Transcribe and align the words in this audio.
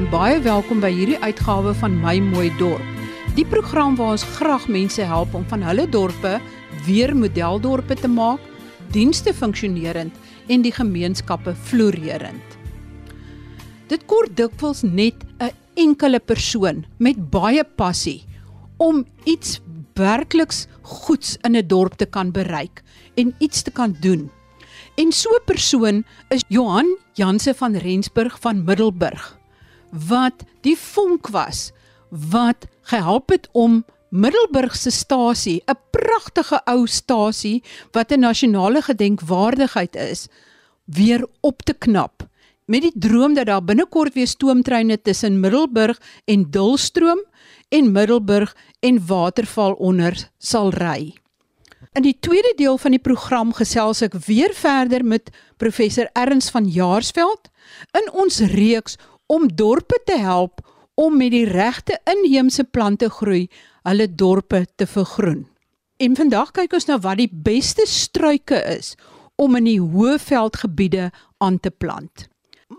En 0.00 0.06
baie 0.08 0.38
welkom 0.40 0.78
by 0.80 0.88
hierdie 0.96 1.18
uitgawe 1.20 1.74
van 1.76 1.98
My 2.00 2.14
Mooi 2.24 2.48
Dorp. 2.56 3.00
Die 3.36 3.44
program 3.44 3.98
waar 3.98 4.14
ons 4.14 4.22
graag 4.38 4.62
mense 4.72 5.04
help 5.04 5.34
om 5.36 5.42
van 5.50 5.60
hulle 5.66 5.84
dorpe 5.92 6.38
weer 6.86 7.10
modeldorpe 7.12 7.98
te 8.00 8.08
maak, 8.08 8.40
dienste 8.94 9.34
funksionerend 9.36 10.14
en 10.48 10.62
die 10.64 10.72
gemeenskappe 10.72 11.52
floreerend. 11.52 12.56
Dit 13.92 14.06
kort 14.08 14.32
dikwels 14.38 14.80
net 14.88 15.20
'n 15.36 15.52
enkele 15.76 16.20
persoon 16.20 16.86
met 16.96 17.20
baie 17.30 17.64
passie 17.64 18.24
om 18.78 19.04
iets 19.24 19.60
werkliks 19.92 20.66
goeds 20.80 21.36
in 21.44 21.56
'n 21.56 21.66
dorp 21.66 21.98
te 22.00 22.06
kan 22.06 22.32
bereik 22.32 22.80
en 23.16 23.34
iets 23.38 23.62
te 23.62 23.70
kan 23.70 23.96
doen. 24.00 24.30
En 24.96 25.12
so 25.12 25.28
'n 25.28 25.44
persoon 25.44 26.04
is 26.30 26.44
Johan 26.48 26.88
Janse 27.12 27.54
van 27.54 27.76
Rensburg 27.76 28.40
van 28.40 28.64
Middelburg 28.64 29.39
wat 29.90 30.44
die 30.60 30.76
vonk 30.78 31.28
was 31.28 31.70
wat 32.10 32.66
gehelp 32.90 33.30
het 33.30 33.48
om 33.52 33.84
Middelburg 34.10 34.74
se 34.76 34.90
stasie, 34.90 35.62
'n 35.66 35.78
pragtige 35.90 36.60
ou 36.64 36.86
stasie 36.86 37.62
wat 37.92 38.10
'n 38.10 38.20
nasionale 38.20 38.82
gedenkwaardigheid 38.82 39.96
is, 39.96 40.28
weer 40.84 41.26
op 41.40 41.62
te 41.62 41.72
knap 41.72 42.28
met 42.70 42.82
die 42.86 42.94
droom 42.94 43.34
dat 43.34 43.46
daar 43.46 43.64
binnekort 43.64 44.14
weer 44.14 44.26
stoomtreine 44.30 45.00
tussen 45.02 45.40
Middelburg 45.40 46.00
en 46.24 46.46
Dullstroom 46.50 47.24
en 47.68 47.92
Middelburg 47.92 48.56
en 48.80 49.06
Waterval 49.06 49.72
onder 49.72 50.28
sal 50.38 50.70
ry. 50.70 51.14
In 51.92 52.02
die 52.02 52.16
tweede 52.20 52.52
deel 52.56 52.78
van 52.78 52.94
die 52.94 53.02
program 53.02 53.50
gesels 53.52 54.02
ek 54.06 54.14
weer 54.26 54.54
verder 54.54 55.02
met 55.04 55.32
professor 55.58 56.06
Erns 56.14 56.50
van 56.54 56.68
Jaarsveld 56.70 57.50
in 57.98 58.12
ons 58.12 58.38
reeks 58.52 58.94
om 59.30 59.46
dorpe 59.54 60.00
te 60.04 60.18
help 60.18 60.60
om 60.98 61.16
met 61.16 61.30
die 61.32 61.46
regte 61.46 61.96
inheemse 62.10 62.64
plante 62.64 63.08
groei 63.20 63.46
hulle 63.86 64.08
dorpe 64.10 64.66
te 64.76 64.86
vergroen. 64.90 65.46
En 66.00 66.16
vandag 66.16 66.50
kyk 66.56 66.74
ons 66.76 66.88
na 66.88 66.98
wat 67.04 67.20
die 67.20 67.30
beste 67.30 67.86
struike 67.88 68.58
is 68.74 68.96
om 69.40 69.56
in 69.56 69.68
die 69.68 69.80
Hoëveldgebiede 69.80 71.10
aan 71.38 71.60
te 71.60 71.70
plant. 71.70 72.26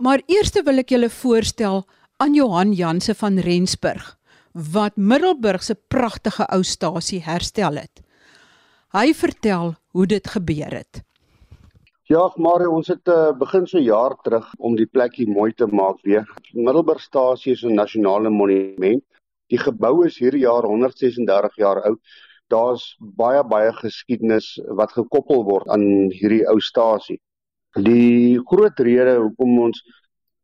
Maar 0.02 0.22
eers 0.28 0.54
wil 0.66 0.82
ek 0.84 0.94
julle 0.94 1.10
voorstel 1.10 1.86
aan 2.22 2.36
Johan 2.38 2.74
Janse 2.78 3.16
van 3.18 3.40
Rensburg 3.42 4.18
wat 4.52 4.98
Middelburg 5.00 5.64
se 5.64 5.76
pragtige 5.76 6.44
ou 6.52 6.64
stasie 6.64 7.22
herstel 7.24 7.80
het. 7.80 8.02
Hy 8.92 9.14
vertel 9.16 9.76
hoe 9.96 10.06
dit 10.06 10.28
gebeur 10.28 10.74
het. 10.76 11.04
Ja, 12.12 12.26
maar 12.36 12.66
ons 12.68 12.90
het 12.92 13.08
uh, 13.08 13.30
begin 13.40 13.68
so 13.72 13.80
jaar 13.80 14.18
terug 14.26 14.48
om 14.60 14.74
die 14.76 14.88
plekkie 14.96 15.30
mooi 15.32 15.54
te 15.56 15.68
maak 15.72 16.02
weer. 16.04 16.26
Middelburgstasie 16.52 17.54
is 17.54 17.62
'n 17.64 17.78
nasionale 17.80 18.30
monument. 18.30 19.04
Die 19.54 19.60
gebou 19.60 20.06
is 20.06 20.18
hierdie 20.20 20.42
jaar 20.42 20.68
136 20.68 21.56
jaar 21.56 21.80
oud. 21.88 22.00
Daar's 22.52 22.98
baie 23.22 23.44
baie 23.54 23.72
geskiedenis 23.78 24.50
wat 24.82 24.92
gekoppel 24.92 25.46
word 25.52 25.68
aan 25.68 25.86
hierdie 26.12 26.44
ou 26.52 26.60
stasie. 26.60 27.20
Die 27.80 28.42
groot 28.52 28.80
rede 28.80 29.16
hoekom 29.22 29.60
ons 29.70 29.80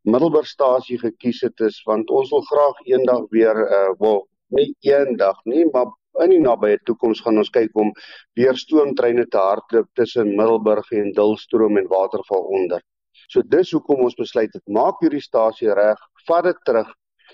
Middelburgstasie 0.07 0.99
gekies 1.03 1.41
het 1.41 1.59
is 1.59 1.83
want 1.83 2.09
ons 2.09 2.31
wil 2.31 2.47
graag 2.53 2.79
eendag 2.85 3.27
weer 3.29 3.57
uh 3.79 3.91
wel 3.99 4.27
nie 4.55 4.71
eendag 4.79 5.43
nie, 5.43 5.65
maar 5.73 5.91
in 6.23 6.33
die 6.33 6.41
nabye 6.43 6.77
toekoms 6.89 7.21
gaan 7.25 7.41
ons 7.41 7.51
kyk 7.53 7.75
om 7.75 7.91
weer 8.39 8.57
stoomtreine 8.57 9.25
te 9.31 9.41
hardloop 9.41 9.89
tussen 9.99 10.35
Middelburg 10.39 10.91
en 10.91 11.11
Dullstroom 11.17 11.77
en 11.77 11.89
Waterval 11.91 12.47
onder. 12.59 12.81
So 13.27 13.43
dis 13.43 13.73
hoekom 13.75 14.05
ons 14.07 14.17
besluit 14.17 14.53
het 14.53 14.63
maak 14.79 15.01
hierdie 15.03 15.23
stasie 15.23 15.73
reg, 15.73 15.99
vat 16.27 16.47
dit 16.47 16.59
terug. 16.65 16.89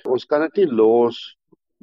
Ons 0.09 0.25
kan 0.25 0.41
dit 0.47 0.63
nie 0.63 0.69
los 0.81 1.19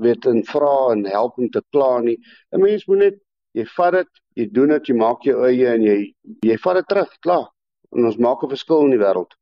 weet 0.01 0.27
en 0.27 0.43
vra 0.49 0.77
en 0.95 1.05
help 1.07 1.39
om 1.39 1.51
te 1.53 1.63
kla 1.73 2.01
nie. 2.01 2.17
'n 2.53 2.63
Mens 2.63 2.87
moet 2.89 2.99
net 3.05 3.19
jy 3.55 3.65
vat 3.77 3.93
dit, 3.93 4.11
jy 4.37 4.47
doen 4.57 4.75
dit, 4.75 4.89
jy 4.89 4.97
maak 4.97 5.25
jou 5.25 5.37
eie 5.47 5.69
en 5.75 5.83
jy 5.83 5.99
jy 6.47 6.57
vat 6.65 6.81
dit 6.81 6.89
terug, 6.89 7.11
klaar. 7.27 7.47
En 7.97 8.07
ons 8.07 8.19
maak 8.19 8.43
'n 8.43 8.53
verskil 8.55 8.85
in 8.87 8.97
die 8.97 9.05
wêreld. 9.05 9.40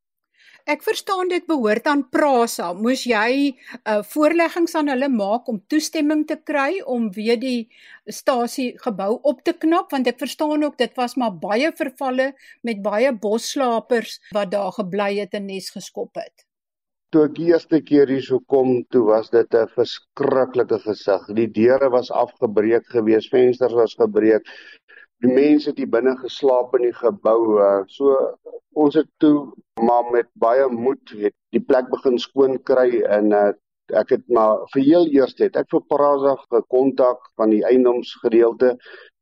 Ek 0.69 0.83
verstaan 0.85 1.31
dit 1.33 1.47
behoort 1.49 1.87
aan 1.89 2.03
Prasa. 2.13 2.75
Moes 2.77 3.07
jy 3.09 3.55
uh, 3.57 4.03
voorleggings 4.05 4.75
aan 4.77 4.91
hulle 4.93 5.09
maak 5.09 5.47
om 5.49 5.63
toestemming 5.73 6.27
te 6.29 6.37
kry 6.51 6.83
om 6.85 7.07
weer 7.15 7.39
die 7.41 7.71
stasie 8.13 8.75
gebou 8.83 9.15
op 9.31 9.41
te 9.47 9.55
knap 9.63 9.95
want 9.97 10.11
ek 10.13 10.21
verstaan 10.21 10.67
ook 10.67 10.77
dit 10.77 10.93
was 11.01 11.17
maar 11.17 11.33
baie 11.41 11.71
vervalle 11.79 12.35
met 12.69 12.85
baie 12.85 13.15
bosslapers 13.17 14.19
wat 14.37 14.53
daar 14.53 14.77
gebly 14.77 15.15
het 15.23 15.41
en 15.41 15.49
nes 15.49 15.73
geskop 15.73 16.21
het. 16.21 16.45
Toe 17.17 17.25
ek 17.31 17.39
die 17.39 17.49
eerste 17.55 17.81
keer 17.81 18.13
hier 18.13 18.27
so 18.27 18.45
kom, 18.53 18.83
toe 18.93 19.07
was 19.09 19.33
dit 19.33 19.55
'n 19.57 19.73
verskriklike 19.73 20.83
gesig. 20.85 21.25
Die 21.33 21.49
deure 21.49 21.89
was 21.97 22.13
afgebreek 22.13 22.85
gewees, 22.93 23.33
vensters 23.33 23.73
was 23.73 23.97
gebreek. 23.97 24.45
Die 25.25 25.31
mense 25.31 25.73
het 25.73 25.81
hier 25.83 25.91
binne 25.91 26.15
geslaap 26.21 26.77
in 26.79 26.85
die 26.87 26.95
gebou. 26.95 27.39
Uh, 27.59 27.83
so 27.91 28.15
ons 28.79 28.95
het 28.95 29.09
toe 29.23 29.51
maar 29.83 30.07
met 30.15 30.29
baie 30.39 30.69
moed 30.71 31.15
het 31.19 31.35
die 31.55 31.63
plek 31.63 31.89
begin 31.91 32.19
skoon 32.23 32.59
kry 32.71 33.03
en 33.17 33.33
uh, 33.35 33.49
ek 33.99 34.13
het 34.15 34.25
maar 34.35 34.63
vir 34.75 34.85
heel 34.85 35.09
eers 35.15 35.35
het 35.41 35.57
ek 35.59 35.71
vir 35.73 35.83
Praza 35.91 36.37
gekontak 36.45 37.25
van 37.41 37.51
die 37.55 37.65
eiendomsgedeelte 37.67 38.77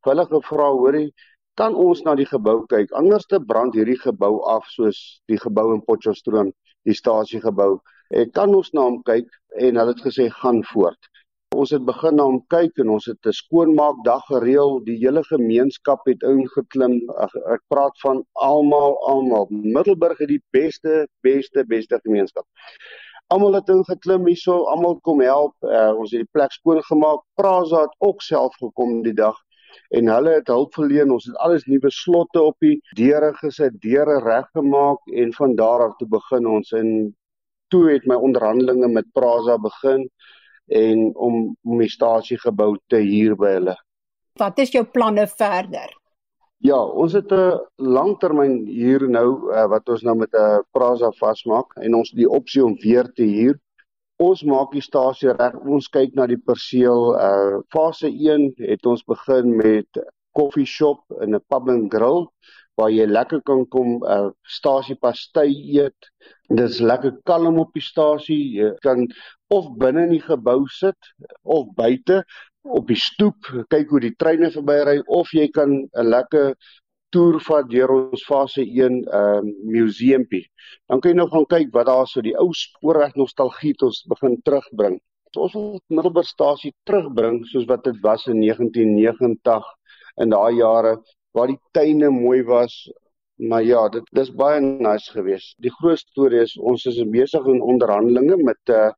hulle 0.07 0.25
gevra 0.31 0.69
hoorie 0.75 1.09
kan 1.57 1.75
ons 1.75 2.03
na 2.05 2.15
die 2.19 2.29
gebou 2.29 2.59
kyk? 2.69 2.93
Anders 2.93 3.25
te 3.31 3.41
brand 3.41 3.75
hierdie 3.75 3.99
gebou 4.01 4.43
af 4.53 4.69
soos 4.75 5.01
die 5.31 5.41
gebou 5.41 5.71
in 5.75 5.85
Potchefstroom 5.87 6.53
die 6.85 6.97
stasie 6.97 7.41
gebou 7.41 7.79
ek 8.13 8.35
kan 8.37 8.53
ons 8.55 8.73
na 8.77 8.85
hom 8.87 9.01
kyk. 9.07 9.31
En 9.57 9.79
hulle 9.81 9.95
het 9.95 10.05
gesê 10.05 10.29
gaan 10.31 10.61
voort 10.73 11.09
Ons 11.57 11.73
het 11.73 11.85
begin 11.89 12.19
na 12.19 12.25
hom 12.29 12.39
kyk 12.53 12.81
en 12.83 12.91
ons 12.95 13.07
het 13.09 13.29
'n 13.31 13.33
skoonmaak 13.41 14.03
dag 14.05 14.25
gereël. 14.31 14.73
Die 14.85 14.97
hele 15.05 15.23
gemeenskap 15.25 16.01
het 16.11 16.23
ingeklim. 16.23 16.95
Ek, 17.25 17.33
ek 17.55 17.63
praat 17.73 17.97
van 18.05 18.25
almal, 18.49 18.97
almal. 19.13 19.47
Middelburg 19.51 20.19
het 20.19 20.29
die 20.29 20.43
beste, 20.53 21.07
beste, 21.23 21.65
beste 21.65 22.01
gemeenskap. 22.05 22.45
Almal 23.33 23.55
het 23.59 23.69
ingeklim 23.69 24.27
hierso, 24.27 24.65
almal 24.75 25.01
kom 25.01 25.21
help. 25.21 25.55
Uh, 25.63 25.93
ons 25.97 26.13
het 26.13 26.27
die 26.27 26.33
plek 26.33 26.53
skoon 26.53 26.83
gemaak. 26.83 27.25
Praza 27.41 27.81
het 27.87 27.97
ook 27.99 28.23
self 28.23 28.55
gekom 28.61 29.03
die 29.03 29.17
dag 29.25 29.37
en 29.91 30.09
hulle 30.09 30.39
het 30.39 30.49
hulp 30.53 30.75
verleen. 30.75 31.11
Ons 31.11 31.25
het 31.25 31.37
alles 31.37 31.65
nuwe 31.65 31.91
slotte 31.91 32.43
op 32.43 32.57
die 32.61 32.81
deure 32.97 33.33
gesit, 33.41 33.81
deure 33.81 34.21
reggemaak 34.21 35.01
en 35.25 35.33
van 35.33 35.57
daar 35.57 35.89
af 35.89 35.97
toe 35.97 36.09
begin 36.09 36.47
ons 36.47 36.73
en 36.73 37.17
toe 37.69 37.87
het 37.91 38.05
my 38.07 38.15
onderhandelinge 38.15 38.89
met 38.89 39.13
Praza 39.13 39.57
begin 39.59 40.11
en 40.67 41.13
om 41.15 41.57
om 41.63 41.79
die 41.79 41.91
stasie 41.91 42.39
gebou 42.39 42.77
te 42.87 42.97
huur 42.97 43.37
by 43.37 43.53
hulle. 43.59 43.77
Wat 44.37 44.59
is 44.59 44.73
jou 44.75 44.85
planne 44.85 45.27
verder? 45.27 45.93
Ja, 46.65 46.79
ons 46.85 47.13
het 47.13 47.33
'n 47.33 47.61
langtermyn 47.77 48.67
huur 48.67 49.09
nou 49.09 49.53
uh, 49.53 49.67
wat 49.69 49.89
ons 49.89 50.03
nou 50.03 50.17
met 50.17 50.33
'n 50.33 50.37
uh, 50.37 50.59
Prasa 50.73 51.11
vasmaak 51.11 51.77
en 51.77 51.95
ons 51.95 52.11
die 52.11 52.29
opsie 52.29 52.65
om 52.65 52.77
weer 52.83 53.13
te 53.13 53.23
huur. 53.23 53.59
Ons 54.17 54.43
maak 54.43 54.73
die 54.73 54.81
stasie 54.81 55.33
reg. 55.33 55.55
Ons 55.67 55.89
kyk 55.89 56.15
na 56.15 56.27
die 56.27 56.41
perseel. 56.41 57.15
Uh 57.15 57.61
fase 57.69 58.09
1 58.09 58.53
het 58.57 58.87
ons 58.87 59.05
begin 59.05 59.57
met 59.57 59.87
koffie 60.33 60.67
shop 60.67 61.01
en 61.21 61.35
'n 61.35 61.45
pub 61.49 61.69
and 61.69 61.93
grill 61.93 62.29
waar 62.77 62.91
jy 62.93 63.07
lekker 63.09 63.41
kan 63.49 63.65
kom 63.73 64.03
uh 64.05 64.31
stasie 64.59 64.97
pasty 65.01 65.49
eet. 65.77 66.11
Dis 66.49 66.81
lekker 66.81 67.17
kalm 67.29 67.59
op 67.63 67.73
die 67.75 67.85
stasie. 67.85 68.41
Jy 68.61 68.73
kan 68.85 69.07
of 69.53 69.71
binne 69.81 70.07
in 70.07 70.17
die 70.17 70.25
gebou 70.25 70.67
sit 70.73 71.13
of 71.43 71.73
buite 71.79 72.23
op 72.67 72.89
die 72.91 72.99
stoep 72.99 73.47
kyk 73.71 73.93
hoe 73.93 74.03
die 74.03 74.17
treine 74.19 74.51
verbyry 74.51 74.99
of 75.07 75.31
jy 75.35 75.47
kan 75.55 75.71
'n 75.87 76.11
lekker 76.11 76.55
toer 77.15 77.39
vat 77.49 77.69
deur 77.71 77.93
ons 77.95 78.25
fase 78.29 78.63
1 78.63 78.97
ehm 79.07 79.47
uh, 79.49 79.53
museumpie. 79.73 80.45
Dan 80.89 81.01
kan 81.01 81.11
jy 81.13 81.17
nou 81.17 81.29
gaan 81.31 81.47
kyk 81.55 81.71
wat 81.77 81.87
daar 81.87 82.07
so 82.11 82.21
die 82.21 82.37
ou 82.37 82.51
spoorweg 82.53 83.15
nostalgie 83.17 83.75
tot 83.75 83.89
ons 83.93 84.03
begin 84.13 84.41
terugbring. 84.49 84.99
Ons 85.37 85.55
wil 85.55 85.81
Middelburgstasie 85.93 86.73
terugbring 86.89 87.43
soos 87.51 87.67
wat 87.69 87.85
dit 87.85 87.99
was 88.03 88.27
in 88.33 88.41
1990 88.41 89.65
in 90.25 90.33
daai 90.33 90.57
jare 90.57 90.97
waar 91.37 91.53
die 91.53 91.61
tuine 91.77 92.11
mooi 92.11 92.43
was. 92.49 92.87
Maar 93.37 93.65
ja, 93.69 93.83
dit 93.93 94.05
dis 94.17 94.33
baie 94.33 94.61
nice 94.65 95.13
geweest. 95.13 95.55
Die 95.61 95.73
groot 95.73 96.01
storie 96.01 96.41
is 96.41 96.57
ons 96.57 96.87
is 96.89 97.03
besig 97.13 97.45
in 97.53 97.61
onderhandelinge 97.61 98.39
met 98.41 98.73
uh, 98.73 98.89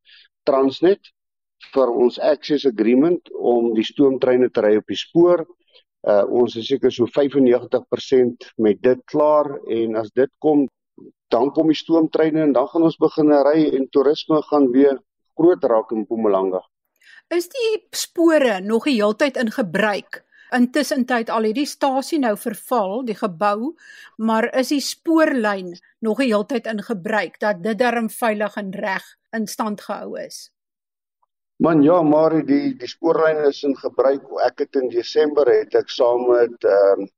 Transnet 0.46 1.10
vir 1.74 1.90
ons 1.90 2.20
access 2.22 2.68
agreement 2.68 3.32
om 3.34 3.72
die 3.74 3.86
stoomtreine 3.86 4.48
te 4.54 4.62
ry 4.62 4.76
op 4.78 4.86
die 4.86 5.00
spoor. 5.00 5.42
Uh 6.06 6.22
ons 6.40 6.54
is 6.56 6.68
seker 6.70 6.94
so 6.94 7.10
95% 7.10 8.46
met 8.62 8.78
dit 8.86 9.00
klaar 9.10 9.50
en 9.66 9.98
as 9.98 10.12
dit 10.14 10.30
kom 10.38 10.68
dan 11.34 11.50
kom 11.52 11.68
die 11.68 11.76
stoomtreine 11.76 12.44
en 12.46 12.54
dan 12.54 12.68
gaan 12.70 12.86
ons 12.86 12.96
begin 13.02 13.34
ry 13.48 13.66
en 13.74 13.88
toerisme 13.90 14.38
gaan 14.46 14.70
weer 14.72 15.02
groot 15.34 15.64
raak 15.64 15.90
in 15.92 16.06
Mpumalanga. 16.06 16.62
Is 17.34 17.50
die 17.52 17.72
spore 17.92 18.60
nog 18.64 18.86
die 18.88 18.96
heeltyd 19.02 19.36
in 19.36 19.50
gebruik? 19.52 20.22
Intussen 20.56 21.04
tyd 21.06 21.30
al 21.30 21.48
hierdie 21.50 21.66
stasie 21.68 22.18
nou 22.18 22.36
verval, 22.36 23.02
die 23.04 23.16
gebou, 23.16 23.74
maar 24.16 24.48
is 24.56 24.72
die 24.72 24.80
spoorlyn 24.80 25.74
nog 26.00 26.22
die 26.22 26.30
heeltyd 26.32 26.66
in 26.66 26.82
gebruik 26.82 27.36
dat 27.40 27.62
dit 27.62 27.78
darm 27.78 28.08
veilig 28.08 28.56
en 28.56 28.72
reg 28.72 29.04
in 29.36 29.46
stand 29.46 29.80
gehou 29.84 30.16
is. 30.20 30.48
Man 31.58 31.82
ja, 31.82 32.02
maar 32.02 32.36
die 32.46 32.74
die 32.78 32.88
spoorlyn 32.88 33.42
is 33.48 33.62
in 33.66 33.74
gebruik. 33.76 34.22
Ek 34.46 34.60
het 34.62 34.76
in 34.78 34.88
Desember 34.92 35.48
het 35.50 35.74
ek 35.74 35.90
saam 35.90 36.28
met 36.30 36.64
ehm 36.64 37.06
um, 37.06 37.08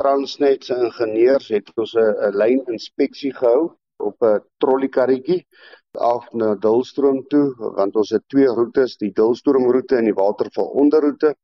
Transnet 0.00 0.64
se 0.64 0.74
ingenieurs 0.76 1.48
het 1.52 1.68
ons 1.80 1.92
'n 1.96 2.32
lyn 2.40 2.62
inspeksie 2.72 3.32
gehou 3.32 3.76
op 4.08 4.16
'n 4.28 4.40
trolleykarretjie 4.60 5.46
af 5.92 6.24
na 6.32 6.54
Dulstroom 6.54 7.20
toe 7.32 7.54
want 7.78 7.96
ons 7.96 8.10
het 8.10 8.24
twee 8.28 8.48
roetes, 8.58 8.96
die 8.96 9.12
Dulstroom 9.12 9.70
roete 9.70 9.96
en 9.96 10.04
die 10.04 10.18
Waterval 10.22 10.68
onderroete. 10.82 11.34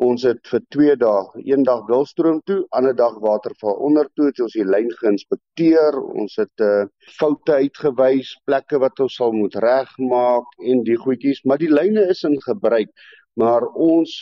Ons 0.00 0.22
het 0.24 0.40
vir 0.48 0.62
2 0.72 0.92
dae, 0.96 1.40
een 1.44 1.64
dag 1.68 1.82
Dulstroom 1.88 2.38
toe, 2.48 2.62
ander 2.78 2.94
dag 2.96 3.18
Waterval 3.20 3.74
onder 3.84 4.06
toe, 4.16 4.30
het 4.30 4.38
ons 4.40 4.54
die 4.56 4.64
lyn 4.64 4.88
geïnspekteer. 4.96 5.98
Ons 6.22 6.38
het 6.40 6.64
uh, 6.64 6.86
foute 7.18 7.58
uitgewys, 7.60 8.30
plekke 8.48 8.80
wat 8.80 9.02
ons 9.04 9.18
sal 9.20 9.34
moet 9.36 9.58
regmaak 9.60 10.56
en 10.72 10.80
die 10.86 10.96
goedjies, 10.96 11.42
maar 11.44 11.60
die 11.60 11.68
lyne 11.68 12.06
is 12.14 12.24
in 12.24 12.38
gebruik, 12.46 12.88
maar 13.36 13.66
ons 13.76 14.14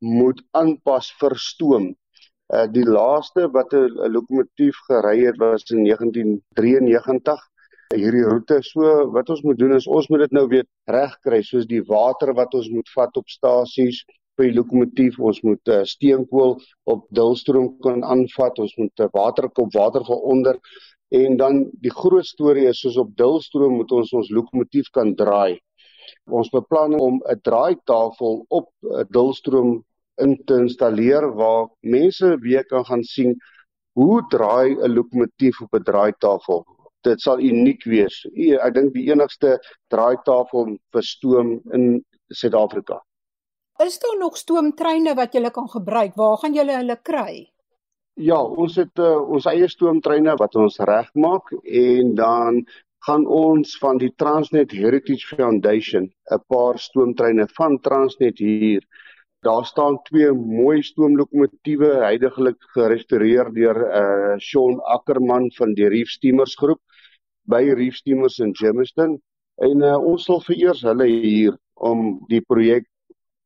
moet 0.00 0.40
aanpas 0.56 1.10
vir 1.20 1.36
stoom. 1.44 1.90
Uh, 2.48 2.64
die 2.72 2.86
laaste 2.88 3.50
wat 3.52 3.76
'n 3.76 4.08
lokomotief 4.14 4.80
gery 4.88 5.18
het 5.26 5.36
was 5.36 5.68
in 5.68 5.84
1993 5.84 7.44
hierdie 7.96 8.24
roete 8.24 8.62
so 8.64 9.10
wat 9.12 9.28
ons 9.32 9.42
moet 9.44 9.58
doen 9.60 9.76
is 9.76 9.86
ons 9.88 10.08
moet 10.08 10.24
dit 10.24 10.32
nou 10.36 10.46
weer 10.48 10.64
regkry 10.88 11.42
soos 11.42 11.68
die 11.68 11.84
water 11.88 12.32
wat 12.36 12.54
ons 12.54 12.68
moet 12.72 12.88
vat 12.96 13.20
op 13.20 13.28
stasies 13.28 14.00
vir 14.38 14.48
die 14.48 14.56
lokomotief, 14.56 15.18
ons 15.18 15.40
moet 15.42 15.72
uh, 15.74 15.82
steenkool 15.84 16.56
op 16.92 17.06
dulstroom 17.18 17.72
kan 17.84 18.04
aanvat, 18.06 18.60
ons 18.62 18.76
moet 18.78 19.02
uh, 19.02 19.10
water 19.12 19.50
van 20.06 20.22
onder 20.34 20.60
en 21.08 21.36
dan 21.40 21.62
die 21.80 21.92
groot 21.92 22.26
storie 22.26 22.66
is 22.68 22.82
soos 22.84 22.98
op 23.00 23.14
dulstroom 23.16 23.78
moet 23.80 23.92
ons 23.96 24.12
ons 24.12 24.30
lokomotief 24.30 24.90
kan 24.92 25.14
draai. 25.16 25.58
Ons 26.28 26.50
beplan 26.52 26.94
om 27.00 27.20
'n 27.24 27.40
draaitafel 27.42 28.44
op 28.48 28.68
'n 28.82 29.00
uh, 29.00 29.04
dulstroom 29.10 29.84
in 30.20 30.36
te 30.44 30.54
installeer 30.54 31.32
waar 31.34 31.68
mense 31.80 32.36
weer 32.44 32.64
kan 32.64 32.84
gaan 32.84 33.04
sien 33.04 33.36
hoe 33.98 34.22
draai 34.28 34.76
'n 34.76 34.94
lokomotief 34.94 35.60
op 35.62 35.74
'n 35.74 35.82
draaitafel. 35.90 36.64
Dit 37.02 37.20
sal 37.20 37.40
uniek 37.40 37.84
wees. 37.84 38.26
Ek 38.66 38.74
dink 38.74 38.92
die 38.94 39.10
enigste 39.10 39.58
draaitafel 39.88 40.76
vir 40.92 41.02
stoom 41.02 41.60
in 41.72 42.04
Suid-Afrika. 42.28 43.07
Is 43.84 43.98
daar 43.98 44.18
nog 44.18 44.36
stoomtreine 44.36 45.12
wat 45.14 45.34
jy 45.38 45.50
kan 45.54 45.68
gebruik? 45.70 46.16
Waar 46.18 46.36
gaan 46.42 46.54
jy 46.54 46.64
hulle 46.66 46.96
kry? 47.08 47.34
Ja, 48.18 48.38
ons 48.42 48.74
het 48.74 48.98
uh, 48.98 49.20
ons 49.30 49.46
eie 49.46 49.68
stoomtreine 49.70 50.34
wat 50.40 50.56
ons 50.58 50.80
regmaak 50.90 51.52
en 51.62 52.10
dan 52.18 52.58
gaan 53.06 53.26
ons 53.30 53.76
van 53.78 54.00
die 54.02 54.10
Transnet 54.18 54.74
Heritage 54.74 55.36
Foundation 55.36 56.10
'n 56.10 56.40
paar 56.50 56.82
stoomtreine 56.86 57.46
van 57.60 57.78
Transnet 57.78 58.42
hier. 58.42 58.82
Daar 59.46 59.64
staan 59.64 60.02
twee 60.10 60.32
mooi 60.32 60.82
stoomlokomotiewe 60.82 61.94
heidaglik 62.02 62.58
gerestoreer 62.74 63.54
deur 63.54 63.78
uh 64.02 64.36
Shaun 64.38 64.82
Ackerman 64.98 65.52
van 65.54 65.78
die 65.78 65.88
Reef 65.88 66.10
Steamers 66.18 66.58
groep 66.58 66.82
by 67.46 67.62
Reef 67.78 67.94
Steamers 68.02 68.42
in 68.42 68.56
Germiston 68.58 69.20
en 69.62 69.82
uh, 69.82 69.96
ons 70.02 70.24
sal 70.24 70.40
vereers 70.40 70.82
hulle 70.82 71.06
hier 71.06 71.54
om 71.74 72.18
die 72.26 72.42
projek 72.42 72.90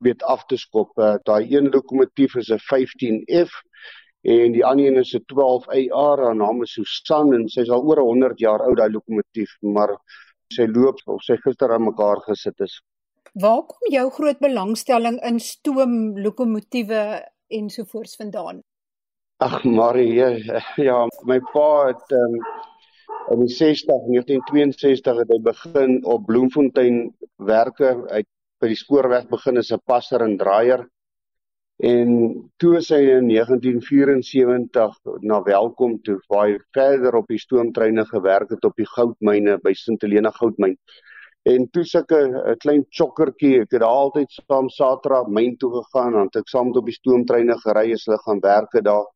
weet 0.02 0.22
af 0.22 0.44
te 0.46 0.56
skop. 0.56 0.90
Uh, 0.99 1.14
Daai 1.26 1.46
een 1.50 1.70
lokomotief 1.70 2.37
is 2.37 2.50
'n 2.50 2.60
15F 2.70 3.52
en 4.22 4.52
die 4.52 4.64
ander 4.64 4.87
een 4.87 5.00
is 5.00 5.14
'n 5.14 5.25
12AR. 5.32 6.25
Haar 6.25 6.37
naam 6.37 6.62
is 6.62 6.72
Susan 6.72 7.34
en 7.34 7.49
sy's 7.49 7.70
al 7.70 7.82
oor 7.82 8.00
100 8.00 8.38
jaar 8.38 8.62
oud 8.62 8.76
daai 8.76 8.90
lokomotief, 8.90 9.56
maar 9.60 9.96
sy 10.52 10.66
loop 10.66 11.00
of 11.06 11.22
sy 11.22 11.37
gister 11.37 11.72
aan 11.72 11.84
mekaar 11.84 12.20
gesit 12.26 12.60
is. 12.60 12.82
Waar 13.32 13.62
kom 13.66 13.93
jou 13.93 14.10
groot 14.10 14.38
belangstelling 14.38 15.22
in 15.25 15.40
stoom 15.40 16.19
lokomotiewe 16.19 17.22
ensovoorts 17.49 18.16
vandaan? 18.16 18.62
Ag 19.37 19.64
Marie, 19.64 20.14
ja, 20.76 21.08
my 21.31 21.40
pa 21.52 21.87
het 21.87 22.12
um, 22.12 22.37
in 23.32 23.40
die 23.46 23.54
60 23.54 24.04
1962 24.10 25.16
het 25.22 25.32
hy 25.32 25.40
begin 25.43 25.99
op 26.04 26.26
Bloemfontein 26.26 27.14
werke. 27.37 27.94
Hy 28.10 28.22
by 28.62 28.70
die 28.70 28.79
spoorweg 28.79 29.29
begin 29.31 29.59
as 29.59 29.73
'n 29.75 29.82
passer 29.85 30.23
en 30.23 30.37
draaier 30.38 30.87
en 31.82 32.11
toe 32.62 32.81
sy 32.85 33.00
in 33.11 33.26
1974 33.26 34.99
na 35.26 35.41
Welkom 35.43 35.97
toe 36.06 36.20
waar 36.31 36.47
hy 36.47 36.59
verder 36.76 37.17
op 37.19 37.26
die 37.32 37.41
stoomtreine 37.43 38.05
gewerk 38.06 38.53
het 38.55 38.64
op 38.64 38.76
die 38.79 38.87
goudmyne 38.87 39.56
by 39.64 39.73
Sint 39.75 40.05
Helena 40.06 40.31
goudmyn. 40.37 40.76
En 41.43 41.67
toe 41.75 41.82
sulke 41.85 42.20
'n 42.23 42.56
klein 42.62 42.85
chokkertjie, 42.91 43.62
ek 43.62 43.73
het 43.73 43.82
altyd 43.82 44.31
saam 44.31 44.69
Saterdag 44.69 45.26
myn 45.26 45.56
toe 45.56 45.73
gegaan 45.82 46.12
want 46.12 46.37
ek 46.37 46.49
saam 46.49 46.67
met 46.69 46.76
op 46.76 46.87
die 46.87 46.94
stoomtreine 46.94 47.59
gery 47.64 47.93
as 47.93 48.06
hulle 48.06 48.19
gaan 48.19 48.41
werke 48.41 48.82
daar. 48.82 49.06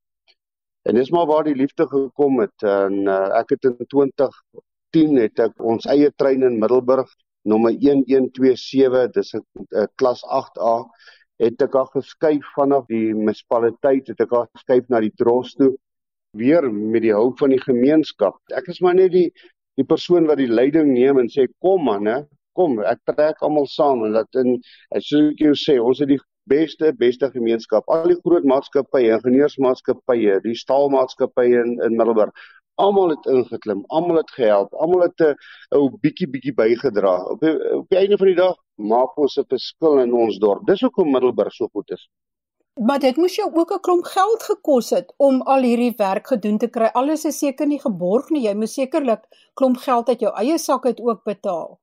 En 0.87 0.95
dis 0.95 1.11
maar 1.11 1.27
waar 1.27 1.45
die 1.45 1.55
liefde 1.55 1.87
gekom 1.87 2.41
het 2.41 2.63
en 2.63 3.07
uh, 3.07 3.39
ek 3.39 3.51
het 3.51 3.65
in 3.65 3.87
2010 3.87 5.17
het 5.23 5.39
ek 5.39 5.63
ons 5.63 5.87
eie 5.87 6.11
trein 6.17 6.43
in 6.43 6.59
Middelburg 6.59 7.07
nommer 7.47 7.75
1127 7.79 9.11
dis 9.15 9.35
'n 9.35 9.87
klas 10.01 10.23
8A 10.41 10.77
het 11.43 11.63
ek 11.63 11.75
al 11.75 11.89
geskuif 11.93 12.47
vanaf 12.57 12.87
die 12.93 13.15
munisipaliteit 13.15 14.09
het 14.13 14.21
ek 14.25 14.33
al 14.33 14.47
geskuif 14.55 14.89
na 14.89 15.01
die 15.05 15.13
dros 15.17 15.53
toe 15.55 15.75
weer 16.37 16.65
met 16.73 17.03
die 17.03 17.15
hulp 17.15 17.39
van 17.39 17.53
die 17.55 17.61
gemeenskap. 17.61 18.37
Ek 18.57 18.69
is 18.73 18.81
maar 18.81 18.95
net 18.95 19.13
die 19.13 19.31
die 19.77 19.85
persoon 19.85 20.25
wat 20.27 20.41
die 20.41 20.49
leiding 20.49 20.95
neem 20.95 21.19
en 21.21 21.29
sê 21.29 21.45
kom 21.61 21.85
man 21.85 22.07
hè 22.09 22.23
kom 22.57 22.79
ek 22.81 23.03
trek 23.11 23.43
almal 23.45 23.67
saam 23.69 24.07
en 24.07 24.17
dat 24.17 24.39
in 24.41 24.57
as 24.97 25.11
ek 25.13 25.43
jou 25.45 25.53
sê 25.61 25.77
ons 25.83 26.01
het 26.01 26.09
die 26.09 26.21
beste 26.49 26.93
beste 26.97 27.29
gemeenskap. 27.35 27.85
Al 27.93 28.09
die 28.09 28.21
groot 28.23 28.47
maatskappye 28.49 29.13
ingenieursmaatskappye 29.19 30.41
die 30.45 30.57
staalmaatskappye 30.57 31.65
in 31.65 31.77
in 31.85 31.99
Middelburg 31.99 32.33
almal 32.77 33.15
het 33.15 33.27
ingeklim, 33.27 33.85
almal 33.87 34.21
het 34.21 34.31
gehelp, 34.37 34.75
almal 34.75 35.07
het 35.07 35.21
'n 35.21 35.35
ou 35.77 35.91
bietjie 36.01 36.29
bietjie 36.29 36.55
bygedra. 36.55 37.15
Op 37.33 37.41
die, 37.41 37.55
op 37.79 37.89
die 37.89 37.99
einde 37.99 38.17
van 38.17 38.27
die 38.27 38.37
dag 38.37 38.57
maak 38.75 39.17
ons 39.17 39.37
'n 39.39 39.45
verskil 39.49 39.99
in 39.99 40.13
ons 40.13 40.39
dorp. 40.39 40.67
Dis 40.67 40.81
hoekom 40.81 41.11
Middelburg 41.11 41.53
so 41.53 41.69
goed 41.73 41.91
is. 41.91 42.09
Maar 42.81 42.99
dit 42.99 43.17
moes 43.17 43.35
jou 43.35 43.51
ook 43.55 43.71
'n 43.73 43.81
klomp 43.81 44.05
geld 44.05 44.43
gekos 44.43 44.91
het 44.91 45.15
om 45.17 45.43
al 45.43 45.63
hierdie 45.63 45.95
werk 45.97 46.27
gedoen 46.27 46.59
te 46.59 46.69
kry. 46.69 46.91
Alles 46.93 47.25
is 47.25 47.39
seker 47.39 47.67
nie 47.67 47.81
geborg 47.81 48.29
nie. 48.31 48.43
Jy 48.43 48.55
moes 48.55 48.75
sekerlik 48.75 49.23
klomp 49.55 49.77
geld 49.77 50.09
uit 50.09 50.21
jou 50.21 50.33
eie 50.35 50.59
sak 50.59 50.87
uit 50.87 51.01
ook 51.01 51.25
betaal. 51.25 51.79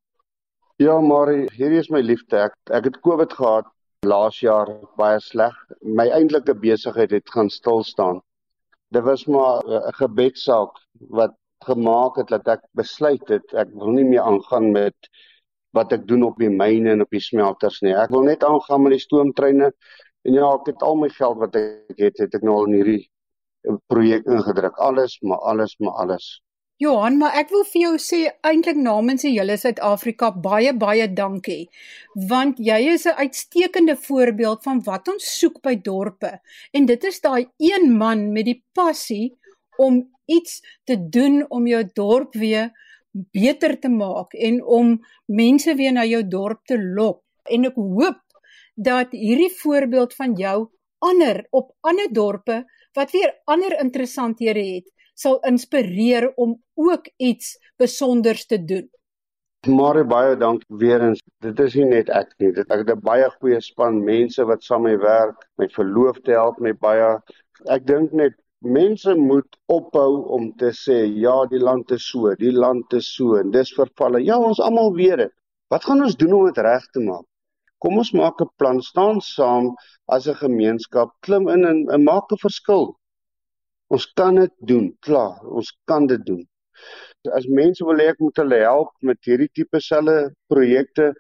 Ja, 0.78 1.00
maar 1.02 1.28
hierdie 1.28 1.80
is 1.80 1.90
my 1.90 2.02
liefde. 2.02 2.38
Ek 2.38 2.54
ek 2.70 2.84
het 2.84 3.00
COVID 3.00 3.34
gehad 3.34 3.66
laas 4.02 4.40
jaar 4.40 4.68
baie 4.98 5.20
sleg. 5.20 5.54
My 5.82 6.10
eintlike 6.10 6.54
besigheid 6.54 7.12
het 7.12 7.30
gaan 7.30 7.50
stil 7.50 7.84
staan 7.84 8.22
dit 8.96 9.04
was 9.04 9.26
maar 9.26 9.64
'n 9.66 9.94
gebedsaak 10.02 10.72
wat 11.20 11.34
gemaak 11.66 12.16
het 12.16 12.28
dat 12.28 12.48
ek 12.48 12.64
besluit 12.72 13.28
het 13.30 13.54
ek 13.54 13.70
wil 13.74 13.92
nie 13.96 14.06
meer 14.06 14.22
aangaan 14.22 14.72
met 14.72 15.10
wat 15.74 15.94
ek 15.96 16.08
doen 16.08 16.24
op 16.24 16.38
die 16.38 16.50
myne 16.50 16.92
en 16.94 17.02
op 17.02 17.10
die 17.10 17.24
smelters 17.24 17.82
nie. 17.82 17.96
Ek 17.96 18.10
wil 18.14 18.24
net 18.28 18.44
aangaan 18.44 18.84
met 18.84 18.94
die 18.98 19.06
stoomtreine 19.06 19.72
en 20.24 20.34
ja, 20.34 20.54
ek 20.54 20.70
het 20.74 20.82
al 20.82 20.96
my 20.96 21.10
geld 21.10 21.38
wat 21.42 21.56
ek 21.56 21.98
het, 21.98 22.18
het 22.22 22.36
ek 22.36 22.44
nou 22.46 22.56
al 22.60 22.70
in 22.70 22.78
hierdie 22.80 23.10
projek 23.88 24.26
ingedruk. 24.26 24.78
Alles, 24.78 25.18
maar 25.22 25.42
alles, 25.52 25.76
maar 25.80 25.98
alles. 26.06 26.42
Johan, 26.82 27.20
maar 27.22 27.36
ek 27.38 27.52
wil 27.54 27.62
vir 27.70 27.82
jou 27.84 27.92
sê 28.02 28.20
eintlik 28.50 28.80
namens 28.82 29.22
die 29.22 29.36
hele 29.36 29.54
Suid-Afrika 29.62 30.32
baie 30.42 30.72
baie 30.74 31.06
dankie. 31.20 31.68
Want 32.30 32.58
jy 32.58 32.80
is 32.94 33.06
'n 33.06 33.20
uitstekende 33.24 33.96
voorbeeld 33.96 34.64
van 34.64 34.82
wat 34.88 35.08
ons 35.08 35.28
soek 35.40 35.62
by 35.62 35.76
dorpe. 35.76 36.32
En 36.74 36.86
dit 36.86 37.04
is 37.04 37.22
daai 37.22 37.46
een 37.60 37.98
man 37.98 38.32
met 38.34 38.46
die 38.46 38.64
passie 38.74 39.38
om 39.78 40.02
iets 40.26 40.62
te 40.86 40.98
doen 40.98 41.46
om 41.50 41.68
jou 41.68 41.84
dorp 41.94 42.34
weer 42.34 42.72
beter 43.32 43.80
te 43.80 43.90
maak 43.90 44.34
en 44.34 44.64
om 44.64 45.00
mense 45.26 45.76
weer 45.76 45.94
na 45.94 46.06
jou 46.06 46.24
dorp 46.28 46.66
te 46.66 46.78
lok. 46.78 47.22
En 47.46 47.66
ek 47.66 47.76
hoop 47.76 48.22
dat 48.76 49.12
hierdie 49.12 49.54
voorbeeld 49.62 50.14
van 50.14 50.34
jou 50.34 50.70
ander 51.00 51.46
op 51.52 51.76
ander 51.82 52.10
dorpe 52.14 52.64
wat 52.94 53.12
weer 53.12 53.42
ander 53.46 53.80
interessanthede 53.80 54.64
het 54.76 54.93
sal 55.14 55.40
inspireer 55.48 56.32
om 56.36 56.58
ook 56.74 57.10
iets 57.18 57.58
spesonders 57.74 58.46
te 58.46 58.64
doen. 58.66 58.90
Maar 59.68 60.02
baie 60.08 60.36
dankie 60.36 60.78
weer 60.78 61.02
eens. 61.02 61.22
Dit 61.40 61.60
is 61.60 61.76
nie 61.80 61.86
net 61.88 62.10
ek 62.10 62.34
nie. 62.44 62.52
Dit 62.52 62.72
ek 62.72 62.84
het 62.84 62.90
'n 62.92 63.00
baie 63.00 63.30
goeie 63.40 63.62
span 63.62 64.04
mense 64.04 64.44
wat 64.46 64.64
saam 64.64 64.84
met 64.84 64.98
my 64.98 65.04
werk. 65.04 65.38
My 65.58 65.68
verloofde 65.68 66.32
help 66.32 66.60
my 66.60 66.74
baie. 66.74 67.20
Ek 67.70 67.86
dink 67.88 68.12
net 68.12 68.34
mense 68.60 69.16
moet 69.16 69.58
ophou 69.68 70.28
om 70.36 70.52
te 70.58 70.72
sê 70.72 71.06
ja, 71.20 71.46
die 71.52 71.60
land 71.60 71.92
is 71.92 72.10
so, 72.10 72.36
die 72.36 72.52
land 72.52 72.94
is 72.94 73.08
so 73.16 73.36
en 73.36 73.52
dis 73.52 73.74
vervalle. 73.76 74.24
Ja, 74.24 74.38
ons 74.38 74.60
almal 74.60 74.94
weet 74.96 75.18
dit. 75.18 75.34
Wat 75.70 75.86
gaan 75.86 76.04
ons 76.04 76.16
doen 76.16 76.34
om 76.34 76.46
dit 76.46 76.58
reg 76.58 76.84
te 76.92 77.00
maak? 77.00 77.26
Kom 77.84 77.98
ons 77.98 78.12
maak 78.12 78.42
'n 78.42 78.50
plan, 78.58 78.82
staan 78.82 79.22
saam 79.22 79.76
as 80.08 80.28
'n 80.28 80.36
gemeenskap, 80.36 81.10
klim 81.22 81.48
in 81.50 81.66
en, 81.66 81.80
en 81.90 82.04
maak 82.04 82.32
'n 82.32 82.38
verskil. 82.38 82.96
Ons 83.94 84.08
kan 84.18 84.40
dit 84.40 84.54
doen, 84.66 84.90
klaar, 85.06 85.38
ons 85.46 85.70
kan 85.90 86.08
dit 86.10 86.22
doen. 86.26 86.42
As 87.38 87.46
mense 87.48 87.86
wil 87.86 88.02
hê 88.02 88.10
ek 88.12 88.22
moet 88.24 88.40
hulle 88.42 88.60
help 88.64 88.92
met 89.06 89.20
hierdie 89.28 89.52
tipe 89.54 89.80
selle 89.84 90.34
projekte, 90.52 91.12